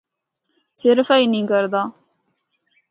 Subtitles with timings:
[0.81, 1.81] صرف ایہی نینھ کردا۔